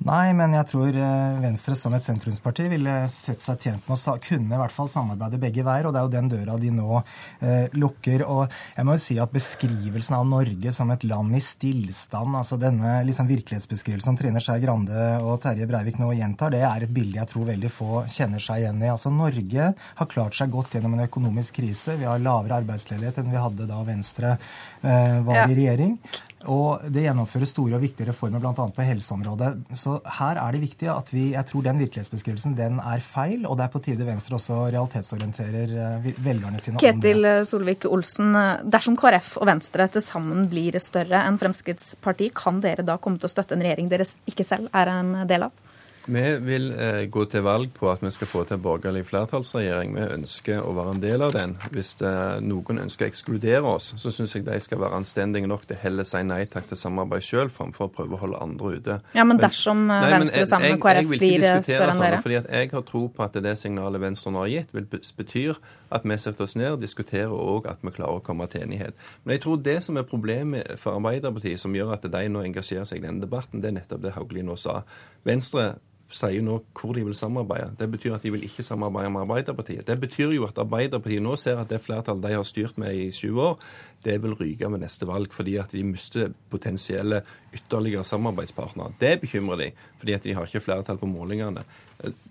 Nei, 0.00 0.30
men 0.32 0.54
jeg 0.56 0.64
tror 0.70 0.96
eh, 0.96 1.40
Venstre 1.42 1.74
som 1.76 1.92
et 1.92 2.00
sentrumsparti 2.00 2.70
ville 2.72 2.92
sett 3.12 3.42
seg 3.44 3.60
tjent 3.60 3.88
med 3.90 4.00
å 4.00 4.14
kunne 4.24 4.56
i 4.56 4.60
hvert 4.62 4.72
fall 4.72 4.88
samarbeide 4.88 5.36
begge 5.42 5.64
veier, 5.66 5.84
og 5.84 5.92
det 5.92 6.00
er 6.00 6.06
jo 6.06 6.12
den 6.14 6.30
døra 6.32 6.54
de 6.62 6.70
nå 6.72 7.02
eh, 7.44 7.66
lukker. 7.76 8.24
Og 8.24 8.46
jeg 8.78 8.88
må 8.88 8.96
jo 8.96 9.02
si 9.02 9.18
at 9.20 9.34
beskrivelsen 9.34 10.16
av 10.16 10.24
Norge 10.30 10.72
som 10.72 10.88
et 10.94 11.04
land 11.04 11.36
i 11.36 11.42
stillstand, 11.44 12.38
altså 12.40 12.56
denne 12.62 12.94
liksom 13.04 13.28
virkelighetsbeskrivelsen 13.28 14.08
som 14.08 14.16
Trine 14.16 14.40
Skei 14.40 14.56
Grande 14.64 15.04
og 15.20 15.36
Terje 15.44 15.68
Breivik 15.68 16.00
nå 16.00 16.08
gjentar, 16.16 16.56
det 16.56 16.64
er 16.64 16.88
et 16.88 16.96
bilde 16.96 17.20
jeg 17.20 17.32
tror 17.34 17.50
veldig 17.50 17.74
få 17.74 18.00
kjenner 18.08 18.40
seg 18.40 18.64
igjen 18.64 18.80
i. 18.80 18.88
Altså 18.94 19.12
Norge 19.12 19.68
har 19.76 20.10
klart 20.16 20.40
seg 20.40 20.56
godt 20.56 20.78
gjennom 20.78 20.96
en 20.96 21.04
økonomisk 21.04 21.60
krise. 21.60 22.00
Vi 22.00 22.08
har 22.08 22.24
lavere 22.24 22.62
arbeidsledighet 22.64 23.20
enn 23.20 23.36
vi 23.36 23.44
hadde 23.44 23.68
da 23.68 23.84
Venstre 23.84 24.32
eh, 24.32 25.20
var 25.28 25.42
ja. 25.42 25.46
i 25.50 25.60
regjering. 25.60 25.98
Og 26.48 26.86
det 26.88 27.04
gjennomføres 27.04 27.52
store 27.52 27.76
og 27.76 27.82
viktige 27.84 28.08
reformer 28.08 28.40
bl.a. 28.40 28.52
på 28.54 28.86
helseområdet. 28.86 29.50
Så 29.76 29.98
her 30.18 30.40
er 30.40 30.56
det 30.56 30.62
viktig 30.62 30.88
at 30.92 31.12
vi 31.12 31.30
Jeg 31.34 31.46
tror 31.50 31.64
den 31.66 31.80
virkelighetsbeskrivelsen 31.82 32.56
den 32.56 32.78
er 32.80 33.04
feil, 33.04 33.44
og 33.46 33.58
det 33.58 33.66
er 33.66 33.72
på 33.74 33.82
tide 33.84 34.06
Venstre 34.08 34.38
også 34.38 34.58
realitetsorienterer 34.70 35.74
eh, 35.84 36.10
velgerne 36.24 36.62
sine. 36.62 36.80
Ketil 36.80 37.28
Solvik-Olsen, 37.48 38.32
dersom 38.72 38.96
KrF 39.00 39.34
og 39.40 39.50
Venstre 39.50 39.88
til 39.92 40.04
sammen 40.04 40.46
blir 40.50 40.78
større 40.80 41.24
enn 41.28 41.40
Fremskrittspartiet, 41.40 42.34
kan 42.36 42.62
dere 42.64 42.86
da 42.86 42.96
komme 43.02 43.20
til 43.20 43.28
å 43.28 43.34
støtte 43.34 43.56
en 43.56 43.64
regjering 43.64 43.90
dere 43.92 44.08
ikke 44.30 44.46
selv 44.46 44.72
er 44.76 44.92
en 44.92 45.16
del 45.28 45.50
av? 45.50 45.69
Vi 46.10 46.22
vil 46.42 46.72
eh, 46.74 47.04
gå 47.12 47.24
til 47.30 47.44
valg 47.46 47.70
på 47.76 47.86
at 47.90 48.00
vi 48.02 48.10
skal 48.10 48.26
få 48.26 48.42
til 48.46 48.56
en 48.56 48.62
borgerlig 48.64 49.04
flertallsregjering. 49.06 49.92
Vi 49.94 50.06
ønsker 50.16 50.64
å 50.66 50.72
være 50.74 50.94
en 50.96 51.02
del 51.02 51.22
av 51.22 51.34
den. 51.36 51.52
Hvis 51.70 51.92
det, 52.00 52.12
noen 52.42 52.82
ønsker 52.82 53.06
å 53.06 53.10
ekskludere 53.12 53.74
oss, 53.76 53.92
så 54.00 54.10
syns 54.14 54.34
jeg 54.34 54.42
de 54.48 54.56
skal 54.62 54.80
være 54.82 54.98
anstendige 54.98 55.46
nok 55.50 55.68
til 55.70 55.78
heller 55.78 56.08
si 56.08 56.22
nei 56.26 56.42
takk 56.50 56.66
til 56.70 56.80
samarbeid 56.80 57.22
sjøl, 57.26 57.52
framfor 57.54 57.86
å 57.86 57.92
prøve 57.94 58.18
å 58.18 58.22
holde 58.24 58.40
andre 58.42 58.72
ute. 58.78 58.96
Ja, 59.14 59.26
Men 59.28 59.38
dersom 59.38 59.84
nei, 59.86 60.00
Venstre 60.16 60.40
Venstre 60.40 60.46
sammen 60.50 60.74
med 60.74 60.82
KrF 60.82 61.12
blir 61.12 61.46
eh, 61.46 61.60
større 61.66 61.94
enn 61.94 62.02
dere? 62.02 62.22
Fordi 62.24 62.40
Jeg 62.40 62.72
har 62.72 62.86
tro 62.88 63.04
på 63.14 63.26
at 63.26 63.38
det 63.44 63.54
signalet 63.60 64.02
Venstre 64.02 64.32
nå 64.34 64.42
har 64.42 64.50
gitt, 64.50 64.74
vil 64.74 64.88
betyr 65.20 65.60
at 65.94 66.06
vi 66.06 66.18
setter 66.18 66.46
oss 66.46 66.56
ned 66.58 66.72
og 66.74 66.82
diskuterer 66.82 67.34
og 67.34 67.68
at 67.70 67.84
vi 67.86 67.92
klarer 67.94 68.18
å 68.18 68.24
komme 68.24 68.48
til 68.50 68.64
enighet. 68.64 68.98
Men 69.22 69.36
jeg 69.36 69.44
tror 69.44 69.62
det 69.62 69.78
som 69.86 69.98
er 70.00 70.08
problemet 70.08 70.74
for 70.80 70.98
Arbeiderpartiet, 70.98 71.60
som 71.60 71.74
gjør 71.76 71.94
at 71.94 72.10
de 72.10 72.24
nå 72.30 72.42
engasjerer 72.46 72.88
seg 72.88 72.98
i 72.98 73.06
denne 73.06 73.22
debatten, 73.22 73.62
det 73.62 73.70
er 73.70 73.78
nettopp 73.78 74.02
det 74.02 74.16
Hauglie 74.16 74.46
nå 74.46 74.58
sa. 74.58 74.80
Venstre 75.26 75.74
sier 76.10 76.42
nå 76.42 76.58
hvor 76.74 76.94
de 76.96 77.04
vil 77.06 77.16
samarbeide. 77.16 77.74
Det 77.78 77.88
betyr 77.90 78.16
at 78.16 78.24
de 78.26 78.32
vil 78.34 78.44
ikke 78.46 78.64
samarbeide 78.66 79.12
med 79.14 79.22
Arbeiderpartiet. 79.22 79.86
Det 79.86 79.96
betyr 80.00 80.34
jo 80.34 80.46
at 80.48 80.58
Arbeiderpartiet 80.58 81.22
nå 81.22 81.36
ser 81.38 81.60
at 81.62 81.70
det 81.70 81.80
flertallet 81.82 82.24
de 82.26 82.34
har 82.34 82.46
styrt 82.46 82.78
med 82.78 82.96
i 82.96 83.10
sju 83.14 83.38
år, 83.38 83.60
det 84.04 84.16
vil 84.22 84.34
ryke 84.38 84.68
med 84.72 84.82
neste 84.84 85.06
valg, 85.08 85.32
fordi 85.34 85.58
at 85.60 85.74
de 85.74 85.84
mister 85.84 86.32
potensielle 86.50 87.22
ytterligere 87.54 88.04
samarbeidspartnere. 88.06 88.94
Det 89.00 89.20
bekymrer 89.20 89.56
de, 89.60 89.70
fordi 89.98 90.16
at 90.16 90.24
de 90.24 90.34
har 90.34 90.46
ikke 90.46 90.64
flertall 90.64 91.00
på 91.00 91.10
målingene. 91.10 91.64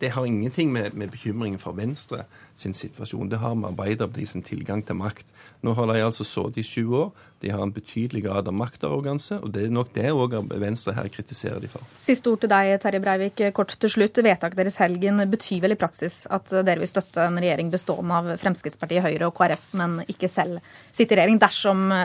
Det 0.02 0.10
har 0.16 0.26
ingenting 0.26 0.72
med, 0.74 0.94
med 0.94 1.12
bekymringen 1.12 1.60
for 1.62 1.78
Venstre 1.78 2.24
sin 2.58 2.74
situasjon. 2.74 3.30
Det 3.30 3.38
har 3.38 3.54
med 3.56 3.70
Arbeiderpartiet 3.70 4.32
sin 4.32 4.44
tilgang 4.44 4.82
til 4.86 4.98
makt. 4.98 5.28
Nå 5.62 5.74
har 5.76 5.90
de 5.92 6.00
altså 6.02 6.24
sittet 6.24 6.62
i 6.62 6.64
sju 6.64 6.94
år. 6.96 7.10
De 7.40 7.52
har 7.52 7.62
en 7.64 7.72
betydelig 7.72 8.24
grad 8.26 8.48
av 8.48 8.56
maktarroganse, 8.56 9.38
og 9.40 9.54
det 9.56 9.66
er 9.66 9.72
nok 9.72 9.94
det 9.96 10.10
òg 10.12 10.34
Venstre 10.60 10.96
her 10.98 11.08
kritiserer 11.12 11.62
de 11.64 11.70
for. 11.72 11.86
Siste 12.02 12.32
ord 12.32 12.42
til 12.44 12.52
deg, 12.52 12.74
Terje 12.84 13.00
Breivik. 13.04 13.44
Kort 13.56 13.76
til 13.80 13.92
slutt. 13.92 14.20
Vedtaket 14.20 14.60
deres 14.60 14.80
helgen 14.82 15.22
betyr 15.32 15.62
vel 15.64 15.76
i 15.76 15.80
praksis 15.80 16.26
at 16.28 16.52
dere 16.52 16.82
vil 16.82 16.92
støtte 16.92 17.24
en 17.24 17.40
regjering 17.40 17.72
bestående 17.72 18.18
av 18.18 18.32
Fremskrittspartiet, 18.42 19.06
Høyre 19.06 19.30
og 19.30 19.38
KrF, 19.38 19.70
men 19.80 20.02
ikke 20.08 20.32
selv 20.32 20.60
sitte 20.92 21.16
i 21.16 21.20
regjering, 21.20 21.40
dersom, 21.40 21.59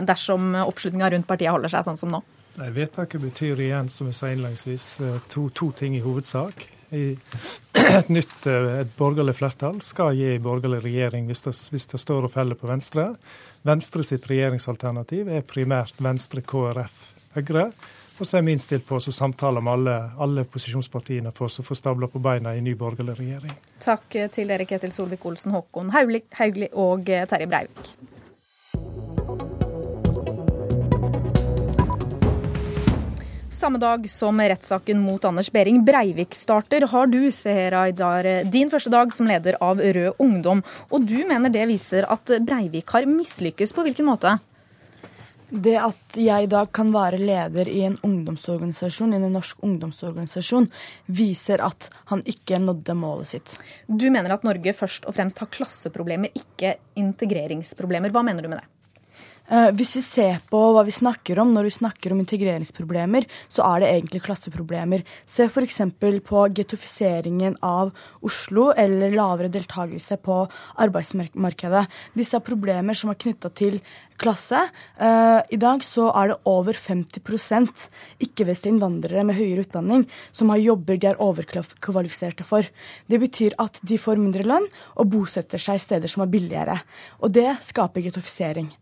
dersom 0.06 0.54
oppslutninga 0.64 1.10
rundt 1.14 1.28
partiet 1.28 1.52
holder 1.54 1.72
seg 1.72 1.86
sånn 1.86 2.00
som 2.00 2.12
nå? 2.14 2.22
Nei, 2.54 2.70
Vedtaket 2.70 3.20
betyr 3.20 3.60
igjen, 3.60 3.88
som 3.90 4.06
jeg 4.06 4.14
sa 4.14 4.30
innledningsvis, 4.30 4.86
eh, 5.02 5.16
to, 5.30 5.48
to 5.50 5.72
ting 5.74 5.96
i 5.98 6.02
hovedsak. 6.04 6.68
Et 6.94 8.10
nytt 8.12 8.46
eh, 8.46 8.68
et 8.84 8.92
borgerlig 8.94 9.34
flertall 9.34 9.80
skal 9.82 10.14
gi 10.14 10.36
borgerlig 10.38 10.78
regjering 10.84 11.26
hvis 11.26 11.42
det, 11.42 11.54
hvis 11.74 11.88
det 11.90 11.98
står 11.98 12.28
og 12.28 12.32
faller 12.36 12.58
på 12.60 12.70
Venstre. 12.70 13.08
Venstre 13.66 14.06
sitt 14.06 14.28
regjeringsalternativ 14.30 15.32
er 15.34 15.42
primært 15.48 15.98
Venstre, 15.98 16.44
KrF, 16.46 17.02
Høyre. 17.34 17.66
Og 18.14 18.22
så 18.22 18.38
er 18.38 18.46
vi 18.46 18.54
innstilt 18.54 18.86
på 18.86 19.00
å 19.00 19.02
samtale 19.02 19.58
med 19.58 19.74
alle, 19.74 19.98
alle 20.22 20.46
posisjonspartiene 20.46 21.34
for 21.34 21.50
å 21.50 21.66
få 21.66 21.74
stabla 21.74 22.06
på 22.06 22.22
beina 22.22 22.54
i 22.54 22.62
ny 22.62 22.76
borgerlig 22.78 23.18
regjering. 23.18 23.58
Takk 23.82 24.20
til 24.36 24.54
dere, 24.54 24.70
Ketil 24.70 24.94
Solvik-Olsen, 24.94 25.50
Håkon 25.56 25.90
Haugli 25.96 26.70
og 26.70 27.10
Terje 27.10 27.50
Breivik. 27.50 27.96
Samme 33.54 33.78
dag 33.78 34.10
som 34.10 34.40
rettssaken 34.40 34.98
mot 34.98 35.24
Anders 35.24 35.52
Behring 35.52 35.84
Breivik 35.84 36.34
starter, 36.34 36.82
har 36.90 37.06
du, 37.06 37.30
Seher 37.30 37.76
Aydar, 37.78 38.26
din 38.50 38.70
første 38.70 38.90
dag 38.90 39.12
som 39.14 39.28
leder 39.30 39.54
av 39.62 39.78
Rød 39.78 40.18
Ungdom. 40.18 40.62
Og 40.90 41.06
du 41.06 41.20
mener 41.28 41.54
det 41.54 41.68
viser 41.70 42.02
at 42.10 42.32
Breivik 42.42 42.90
har 42.90 43.06
mislykkes. 43.06 43.70
På 43.76 43.86
hvilken 43.86 44.10
måte? 44.10 44.34
Det 45.54 45.76
at 45.78 46.18
jeg 46.18 46.48
i 46.48 46.50
dag 46.50 46.72
kan 46.74 46.90
være 46.90 47.22
leder 47.22 47.70
i 47.70 47.84
en 47.86 47.94
ungdomsorganisasjon, 48.02 49.14
i 49.14 49.22
en 49.22 49.38
norsk 49.38 49.62
ungdomsorganisasjon, 49.62 50.66
viser 51.06 51.62
at 51.62 51.92
han 52.10 52.26
ikke 52.26 52.58
nådde 52.58 52.98
målet 52.98 53.36
sitt. 53.36 53.58
Du 53.86 54.08
mener 54.10 54.34
at 54.34 54.42
Norge 54.42 54.74
først 54.74 55.06
og 55.06 55.14
fremst 55.14 55.38
har 55.38 55.52
klasseproblemer, 55.54 56.34
ikke 56.34 56.74
integreringsproblemer. 56.98 58.10
Hva 58.10 58.26
mener 58.26 58.42
du 58.42 58.50
med 58.50 58.64
det? 58.64 58.73
Uh, 59.44 59.68
hvis 59.76 59.90
vi 59.98 60.00
ser 60.00 60.38
på 60.48 60.58
hva 60.72 60.80
vi 60.86 60.92
snakker 60.94 61.36
om 61.42 61.50
når 61.52 61.66
vi 61.68 61.72
snakker 61.76 62.14
om 62.14 62.20
integreringsproblemer, 62.22 63.26
så 63.52 63.66
er 63.66 63.82
det 63.82 63.90
egentlig 63.90 64.22
klasseproblemer. 64.24 65.02
Se 65.28 65.44
f.eks. 65.50 65.82
på 66.24 66.44
getofiseringen 66.56 67.58
av 67.60 67.90
Oslo 68.24 68.70
eller 68.72 69.12
lavere 69.12 69.50
deltakelse 69.52 70.16
på 70.24 70.38
arbeidsmarkedet. 70.80 71.84
Disse 72.16 72.38
er 72.40 72.46
problemer 72.46 72.96
som 72.96 73.12
er 73.12 73.20
knytta 73.20 73.50
til 73.52 73.76
klasse. 74.16 74.62
Uh, 74.96 75.44
I 75.52 75.58
dag 75.60 75.84
så 75.84 76.06
er 76.14 76.32
det 76.32 76.38
over 76.48 76.78
50 76.78 77.20
ikke-vestlige 78.24 78.72
innvandrere 78.72 79.26
med 79.28 79.36
høyere 79.36 79.66
utdanning 79.66 80.06
som 80.32 80.54
har 80.54 80.62
jobber 80.62 80.96
de 80.96 81.10
er 81.10 81.20
overkvalifiserte 81.20 82.46
for. 82.48 82.64
Det 83.12 83.20
betyr 83.20 83.58
at 83.60 83.76
de 83.84 84.00
får 84.00 84.22
mindre 84.22 84.48
lønn 84.48 84.70
og 84.96 85.12
bosetter 85.12 85.60
seg 85.60 85.76
i 85.76 85.84
steder 85.84 86.08
som 86.08 86.24
er 86.24 86.32
billigere. 86.32 86.78
Og 87.20 87.34
det 87.36 87.50
skaper 87.66 88.08
getofisering 88.08 88.72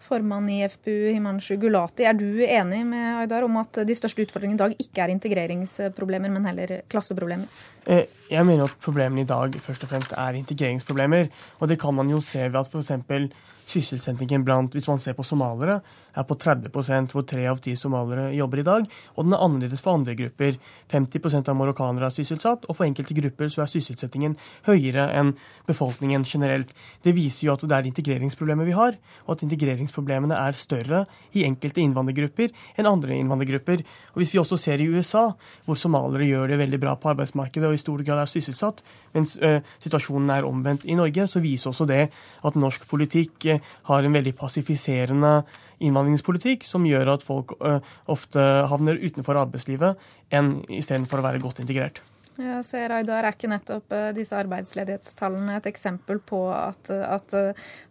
formann 0.00 0.48
i 0.50 0.62
FPU, 0.68 1.10
Himanshu 1.12 1.56
Gulati. 1.60 2.06
Er 2.08 2.16
du 2.16 2.40
enig 2.44 2.80
med 2.88 3.22
Aydar 3.22 3.44
om 3.46 3.60
at 3.60 3.82
de 3.86 3.96
største 3.96 4.24
utfordringene 4.24 4.56
i 4.56 4.62
dag 4.64 4.86
ikke 4.86 5.04
er 5.04 5.12
integreringsproblemer, 5.14 6.32
men 6.32 6.48
heller 6.48 6.80
klasseproblemer? 6.90 7.60
Eh, 7.86 8.08
jeg 8.30 8.46
mener 8.46 8.68
at 8.68 8.80
problemene 8.82 9.24
i 9.24 9.28
dag 9.28 9.56
først 9.60 9.84
og 9.84 9.92
fremst 9.92 10.16
er 10.16 10.40
integreringsproblemer. 10.40 11.30
Og 11.60 11.68
det 11.68 11.80
kan 11.80 11.94
man 11.94 12.10
jo 12.10 12.20
se 12.24 12.48
ved 12.48 12.60
at 12.60 12.68
f.eks. 12.72 13.30
sysselsettingen 13.70 14.44
blant, 14.44 14.72
hvis 14.74 14.88
man 14.88 14.98
ser 14.98 15.14
på 15.14 15.22
somalere, 15.22 15.80
er 16.16 16.26
på 16.26 16.34
30% 16.34 17.12
hvor 17.14 17.24
tre 17.28 17.44
av 17.46 17.60
ti 17.62 17.76
somalere 17.78 18.30
jobber 18.34 18.62
i 18.62 18.66
dag. 18.66 18.86
Og 19.14 19.26
den 19.26 19.34
er 19.36 19.44
annerledes 19.44 19.82
for 19.84 19.94
andre 19.94 20.16
grupper. 20.18 20.58
50 20.90 21.48
av 21.48 21.56
marokkanere 21.56 22.08
er 22.08 22.14
sysselsatt, 22.14 22.66
og 22.66 22.76
for 22.76 22.86
enkelte 22.86 23.14
grupper 23.14 23.50
så 23.52 23.62
er 23.64 23.70
sysselsettingen 23.70 24.36
høyere 24.66 25.06
enn 25.14 25.34
befolkningen 25.68 26.26
generelt. 26.26 26.74
Det 27.04 27.14
viser 27.14 27.46
jo 27.46 27.54
at 27.54 27.66
det 27.66 27.76
er 27.76 27.90
integreringsproblemer 27.90 28.66
vi 28.66 28.76
har, 28.78 28.98
og 29.26 29.36
at 29.36 29.46
integreringsproblemene 29.90 30.36
er 30.38 30.56
større 30.56 31.04
i 31.34 31.44
enkelte 31.44 31.82
innvandrergrupper 31.82 32.50
enn 32.78 32.88
andre 32.88 33.16
innvandrergrupper. 33.18 33.82
Og 34.14 34.20
Hvis 34.20 34.32
vi 34.32 34.38
også 34.40 34.56
ser 34.56 34.80
i 34.80 34.88
USA, 34.88 35.32
hvor 35.64 35.76
somaliere 35.76 36.28
gjør 36.28 36.48
det 36.48 36.58
veldig 36.58 36.80
bra 36.80 36.94
på 36.96 37.10
arbeidsmarkedet 37.10 37.68
og 37.68 37.74
i 37.74 37.82
stor 37.82 38.02
grad 38.02 38.22
er 38.22 38.30
sysselsatt, 38.30 38.82
mens 39.14 39.38
ø, 39.38 39.60
situasjonen 39.82 40.30
er 40.30 40.46
omvendt 40.46 40.84
i 40.84 40.94
Norge, 40.94 41.26
så 41.26 41.40
viser 41.40 41.70
også 41.70 41.86
det 41.86 42.10
at 42.44 42.56
norsk 42.56 42.86
politikk 42.88 43.46
ø, 43.46 43.58
har 43.90 44.04
en 44.04 44.14
veldig 44.14 44.34
passifiserende 44.34 45.42
innvandringspolitikk 45.80 46.64
som 46.64 46.84
gjør 46.84 47.14
at 47.14 47.24
folk 47.24 47.54
uh, 47.64 47.80
ofte 48.04 48.40
havner 48.68 49.00
utenfor 49.00 49.38
arbeidslivet 49.40 49.96
enn 50.28 50.58
istedenfor 50.68 51.22
å 51.22 51.24
være 51.24 51.40
godt 51.40 51.62
integrert. 51.64 52.02
Jeg 52.38 52.64
ser, 52.64 52.92
Aydar, 52.94 53.26
Er 53.26 53.34
ikke 53.34 53.50
nettopp 53.50 53.94
disse 54.16 54.36
arbeidsledighetstallene 54.38 55.56
et 55.58 55.66
eksempel 55.66 56.20
på 56.24 56.44
at, 56.54 56.90
at, 56.90 57.34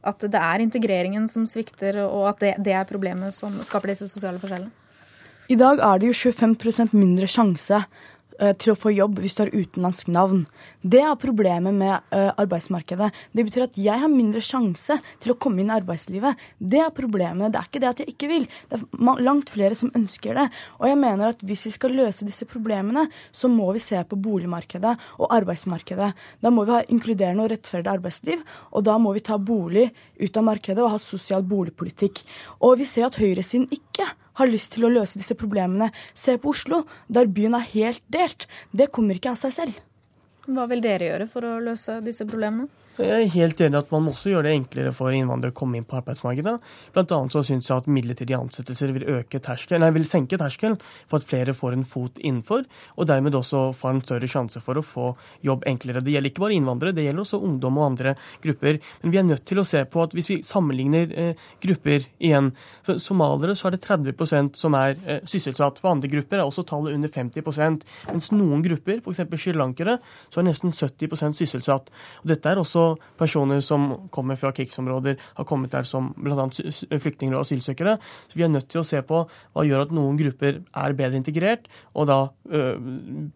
at 0.04 0.24
det 0.24 0.40
er 0.40 0.64
integreringen 0.64 1.28
som 1.30 1.46
svikter, 1.46 2.00
og 2.06 2.30
at 2.32 2.40
det, 2.40 2.54
det, 2.66 2.74
er 2.74 2.88
problemet 2.90 3.36
som 3.36 3.60
skaper 3.68 3.92
disse 3.94 4.08
sosiale 4.08 4.40
forskjellene? 4.42 4.72
I 5.50 5.58
dag 5.58 5.82
er 5.82 6.00
det 6.00 6.12
jo 6.12 6.16
25% 6.32 6.94
mindre 6.94 7.28
sjanse 7.30 7.82
Eh, 7.82 8.19
til 8.62 8.74
å 8.74 8.78
få 8.80 8.94
jobb 8.94 9.20
hvis 9.20 9.36
du 9.36 9.44
har 9.44 9.54
utenlandsk 9.54 10.10
navn. 10.14 10.46
Det 10.82 11.02
er 11.04 11.18
problemet 11.20 11.76
med 11.76 11.96
uh, 12.14 12.32
arbeidsmarkedet. 12.40 13.10
Det 13.36 13.46
betyr 13.48 13.66
at 13.66 13.80
jeg 13.80 14.02
har 14.02 14.12
mindre 14.12 14.42
sjanse 14.44 15.00
til 15.20 15.34
å 15.34 15.38
komme 15.42 15.64
inn 15.64 15.72
i 15.72 15.76
arbeidslivet. 15.76 16.40
Det 16.58 16.82
er 16.84 16.94
problemet. 16.96 17.52
Det 17.52 17.60
er 17.60 17.70
ikke 17.70 17.82
det 17.84 17.90
at 17.90 18.04
jeg 18.04 18.14
ikke 18.14 18.30
vil. 18.32 18.48
Det 18.72 18.80
er 18.80 19.24
langt 19.26 19.52
flere 19.54 19.78
som 19.78 19.92
ønsker 19.98 20.38
det. 20.40 20.48
Og 20.80 20.88
jeg 20.90 21.00
mener 21.02 21.34
at 21.34 21.44
hvis 21.46 21.68
vi 21.68 21.74
skal 21.76 21.98
løse 21.98 22.28
disse 22.28 22.48
problemene, 22.50 23.08
så 23.32 23.52
må 23.52 23.70
vi 23.76 23.84
se 23.84 24.00
på 24.08 24.20
boligmarkedet 24.20 24.96
og 25.20 25.36
arbeidsmarkedet. 25.36 26.12
Da 26.44 26.54
må 26.54 26.66
vi 26.68 26.76
ha 26.78 26.86
inkluderende 26.88 27.46
og 27.46 27.54
rettferdig 27.54 27.92
arbeidsliv, 27.92 28.46
og 28.72 28.86
da 28.88 28.98
må 29.02 29.14
vi 29.16 29.26
ta 29.26 29.40
bolig 29.40 29.90
ut 30.20 30.40
av 30.40 30.48
markedet 30.48 30.84
og 30.84 30.94
ha 30.96 31.02
sosial 31.02 31.46
boligpolitikk. 31.48 32.24
Og 32.64 32.80
vi 32.82 32.88
ser 32.90 33.10
at 33.10 33.20
høyresiden 33.20 33.70
ikke 33.76 34.08
har 34.38 34.52
lyst 34.52 34.76
til 34.76 34.86
å 34.86 34.92
løse 34.94 35.20
disse 35.20 35.38
problemene. 35.38 35.90
Se 36.14 36.38
på 36.38 36.54
Oslo, 36.54 36.84
der 37.08 37.30
byen 37.32 37.58
er 37.58 37.66
helt 37.74 38.04
delt. 38.12 38.48
Det 38.72 38.92
kommer 38.94 39.18
ikke 39.18 39.34
av 39.34 39.40
seg 39.42 39.56
selv. 39.56 39.80
Hva 40.50 40.66
vil 40.70 40.82
dere 40.82 41.12
gjøre 41.12 41.30
for 41.30 41.46
å 41.46 41.58
løse 41.64 42.00
disse 42.06 42.26
problemene? 42.28 42.70
Jeg 43.00 43.16
er 43.16 43.30
helt 43.32 43.62
enig 43.64 43.78
at 43.80 43.92
man 43.94 44.02
må 44.04 44.12
også 44.12 44.34
gjøre 44.34 44.50
det 44.50 44.58
enklere 44.58 44.92
for 44.92 45.16
innvandrere 45.16 45.54
å 45.54 45.56
komme 45.56 45.78
inn 45.80 45.86
på 45.88 45.96
arbeidsmarkedet. 46.02 46.56
Blant 46.92 47.12
annet 47.16 47.32
så 47.32 47.44
syns 47.48 47.70
jeg 47.70 47.80
at 47.80 47.86
midlertidige 47.88 48.36
ansettelser 48.36 48.92
vil, 48.92 49.06
øke 49.14 49.40
terskel, 49.40 49.80
nei, 49.80 49.88
vil 49.96 50.08
senke 50.08 50.36
terskelen 50.40 50.76
for 51.08 51.22
at 51.22 51.28
flere 51.30 51.56
får 51.56 51.78
en 51.78 51.86
fot 51.88 52.20
innenfor, 52.20 52.66
og 53.00 53.08
dermed 53.08 53.38
også 53.40 53.62
får 53.80 53.94
en 53.94 54.02
større 54.04 54.30
sjanse 54.32 54.60
for 54.66 54.82
å 54.82 54.84
få 54.84 55.06
jobb 55.48 55.64
enklere. 55.72 56.04
Det 56.04 56.12
gjelder 56.12 56.34
ikke 56.34 56.44
bare 56.44 56.58
innvandrere, 56.58 56.98
det 56.98 57.06
gjelder 57.06 57.24
også 57.24 57.40
ungdom 57.48 57.80
og 57.80 57.86
andre 57.86 58.14
grupper. 58.44 58.82
Men 59.06 59.16
vi 59.16 59.22
er 59.22 59.28
nødt 59.30 59.46
til 59.48 59.64
å 59.64 59.68
se 59.72 59.86
på 59.88 60.04
at 60.04 60.18
hvis 60.18 60.32
vi 60.34 60.40
sammenligner 60.44 61.16
eh, 61.16 61.48
grupper 61.64 62.04
igjen 62.20 62.52
For 62.84 63.00
somaliere 63.00 63.56
så 63.56 63.70
er 63.70 63.78
det 63.78 63.84
30% 63.86 64.60
som 64.60 64.76
er 64.76 64.98
eh, 65.06 65.24
sysselsatt. 65.30 65.80
For 65.80 65.94
andre 65.94 66.12
grupper 66.12 66.42
er 66.42 66.44
også 66.44 66.68
tallet 66.68 67.00
under 67.00 67.16
50% 67.16 67.88
mens 68.12 68.32
noen 68.36 68.64
grupper, 68.66 69.00
f.eks. 69.00 69.24
srilankere, 69.40 70.00
så 70.28 70.42
er 70.42 70.50
nesten 70.50 70.76
70% 70.76 71.40
sysselsatt. 71.40 71.88
Og 72.24 72.32
dette 72.34 72.52
er 72.52 72.60
også 72.60 72.89
personer 73.20 73.64
som 73.66 73.92
kommer 74.14 74.40
fra 74.40 74.52
krigsområder, 74.56 75.18
har 75.38 75.48
kommet 75.50 75.74
der 75.76 75.88
som 75.88 76.12
bl.a. 76.18 76.48
flyktninger 76.50 77.36
og 77.36 77.44
asylsøkere. 77.44 77.98
Så 78.30 78.40
vi 78.40 78.46
er 78.48 78.54
nødt 78.54 78.70
til 78.72 78.82
å 78.82 78.88
se 78.88 79.02
på 79.06 79.24
hva 79.28 79.66
gjør 79.68 79.86
at 79.86 79.96
noen 79.96 80.20
grupper 80.20 80.62
er 80.62 80.98
bedre 80.98 81.20
integrert, 81.20 81.68
og 81.94 82.10
da 82.10 82.20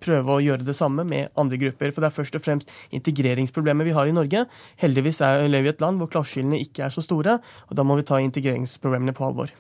prøve 0.04 0.38
å 0.38 0.42
gjøre 0.44 0.66
det 0.68 0.78
samme 0.78 1.06
med 1.08 1.34
andre 1.40 1.60
grupper. 1.62 1.94
For 1.94 2.04
det 2.04 2.10
er 2.10 2.18
først 2.18 2.40
og 2.40 2.46
fremst 2.46 2.72
integreringsproblemet 2.96 3.90
vi 3.90 3.98
har 3.98 4.10
i 4.10 4.16
Norge. 4.16 4.46
Heldigvis 4.82 5.22
er, 5.26 5.46
vi 5.48 5.62
i 5.68 5.74
et 5.74 5.84
land 5.84 6.02
hvor 6.02 6.12
klasseskillene 6.14 6.62
ikke 6.64 6.88
er 6.88 6.96
så 6.96 7.04
store, 7.06 7.38
og 7.70 7.78
da 7.78 7.86
må 7.88 8.00
vi 8.00 8.08
ta 8.08 8.22
integreringsproblemene 8.24 9.16
på 9.18 9.28
alvor. 9.30 9.54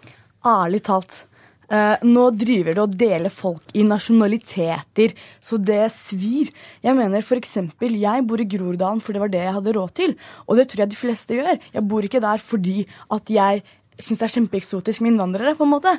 Ærlig 0.43 0.83
talt. 0.89 1.23
Uh, 1.71 1.95
nå 2.05 2.27
driver 2.35 2.75
det 2.75 2.83
å 2.83 2.89
dele 2.89 3.31
folk 3.33 3.71
i 3.77 3.85
nasjonaliteter, 3.87 5.13
så 5.43 5.59
det 5.59 5.85
svir. 5.95 6.51
Jeg 6.83 6.97
mener 6.97 7.23
f.eks. 7.23 7.55
jeg 7.81 8.25
bor 8.29 8.41
i 8.41 8.49
Groruddalen, 8.49 9.03
for 9.03 9.15
det 9.15 9.23
var 9.23 9.31
det 9.33 9.45
jeg 9.45 9.55
hadde 9.57 9.75
råd 9.77 9.93
til. 9.99 10.17
Og 10.47 10.59
det 10.59 10.67
tror 10.69 10.83
jeg 10.83 10.93
de 10.93 10.99
fleste 10.99 11.39
gjør. 11.39 11.61
Jeg 11.73 11.87
bor 11.89 12.05
ikke 12.05 12.23
der 12.23 12.43
fordi 12.43 12.83
at 13.13 13.31
jeg 13.31 13.63
syns 13.99 14.19
det 14.19 14.27
er 14.27 14.35
kjempeeksotisk 14.39 15.03
med 15.03 15.13
innvandrere, 15.13 15.55
på 15.57 15.67
en 15.67 15.73
måte. 15.75 15.95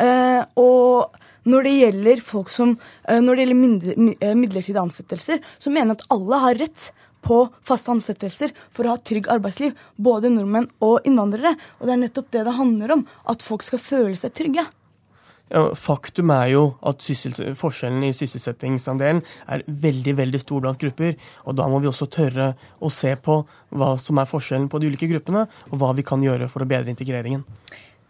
Uh, 0.00 0.42
og 0.58 1.22
når 1.46 1.66
det 1.68 1.74
gjelder 1.76 2.22
folk 2.26 2.50
som, 2.52 2.76
uh, 3.08 3.18
når 3.22 3.38
det 3.38 3.46
gjelder 3.46 4.36
midlertidige 4.36 4.82
ansettelser, 4.82 5.42
så 5.62 5.72
mener 5.72 5.94
jeg 5.94 6.00
at 6.00 6.08
alle 6.16 6.44
har 6.44 6.64
rett 6.64 6.88
på 7.26 7.42
faste 7.66 7.90
ansettelser 7.90 8.52
for 8.74 8.86
å 8.86 8.94
ha 8.94 9.02
trygg 9.02 9.28
arbeidsliv. 9.32 9.74
Både 9.98 10.30
nordmenn 10.30 10.68
og 10.84 11.06
innvandrere. 11.08 11.56
Og 11.80 11.88
det 11.88 11.96
er 11.96 12.02
nettopp 12.04 12.32
det 12.34 12.44
det 12.46 12.58
handler 12.58 12.98
om. 12.98 13.06
At 13.26 13.42
folk 13.46 13.66
skal 13.66 13.82
føle 13.82 14.18
seg 14.18 14.34
trygge. 14.36 14.66
Ja, 15.46 15.68
faktum 15.78 16.32
er 16.34 16.48
jo 16.50 16.62
at 16.82 17.04
forskjellen 17.54 18.02
i 18.02 18.14
sysselsettingsandelen 18.16 19.20
er 19.46 19.62
veldig 19.66 20.16
veldig 20.18 20.40
stor 20.42 20.64
blant 20.64 20.80
grupper. 20.82 21.14
og 21.44 21.54
Da 21.54 21.68
må 21.70 21.78
vi 21.78 21.86
også 21.86 22.08
tørre 22.10 22.54
å 22.82 22.90
se 22.90 23.14
på 23.14 23.44
hva 23.70 23.92
som 23.98 24.18
er 24.18 24.26
forskjellen 24.26 24.68
på 24.68 24.80
de 24.82 24.90
ulike 24.90 25.06
gruppene, 25.06 25.46
og 25.70 25.78
hva 25.78 25.92
vi 25.94 26.02
kan 26.02 26.22
gjøre 26.22 26.48
for 26.50 26.62
å 26.62 26.66
bedre 26.66 26.90
integreringen. 26.90 27.44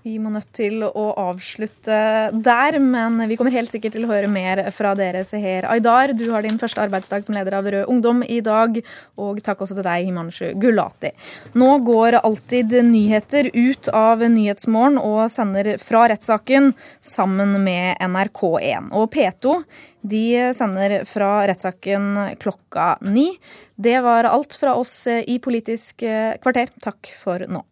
Vi 0.06 0.20
må 0.22 0.30
nødt 0.30 0.52
til 0.54 0.84
å 0.86 1.04
avslutte 1.18 1.96
der, 2.30 2.76
men 2.78 3.18
vi 3.26 3.34
kommer 3.34 3.50
helt 3.50 3.72
sikkert 3.72 3.96
til 3.96 4.04
å 4.06 4.10
høre 4.12 4.28
mer 4.30 4.60
fra 4.70 4.92
dere, 4.94 5.25
Seher 5.26 5.66
Aydar. 5.66 6.12
Du 6.14 6.28
har 6.30 6.46
din 6.46 6.60
første 6.60 6.84
arbeidsdag 6.84 7.26
som 7.26 7.34
leder 7.34 7.56
av 7.58 7.66
Rød 7.66 7.90
Ungdom 7.90 8.22
i 8.22 8.38
dag, 8.38 8.78
og 9.18 9.42
takk 9.42 9.66
også 9.66 9.75
til 9.75 9.88
deg, 9.88 10.06
Himanshu 10.06 10.52
Gulati. 10.62 11.10
Nå 11.58 11.72
går 11.88 12.20
Alltid 12.20 12.78
nyheter 12.86 13.50
ut 13.50 13.90
av 13.90 14.22
Nyhetsmorgen 14.22 15.02
og 15.02 15.26
sender 15.34 15.75
fra 15.82 16.06
rettssaken 16.14 16.70
sammen 17.02 17.58
med 17.66 17.98
NRK1. 18.06 18.92
Og 18.94 19.10
P2 19.10 19.58
de 20.06 20.26
sender 20.54 21.00
fra 21.10 21.32
rettssaken 21.50 22.36
klokka 22.38 22.92
ni. 23.10 23.32
Det 23.75 23.98
var 24.06 24.30
alt 24.30 24.54
fra 24.54 24.78
oss 24.78 25.00
i 25.10 25.40
Politisk 25.42 26.06
kvarter. 26.06 26.70
Takk 26.78 27.16
for 27.18 27.50
nå. 27.50 27.66